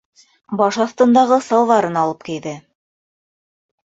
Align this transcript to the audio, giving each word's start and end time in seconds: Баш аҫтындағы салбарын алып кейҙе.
Баш 0.59 0.77
аҫтындағы 0.85 1.37
салбарын 1.47 1.99
алып 2.05 2.25
кейҙе. 2.31 2.55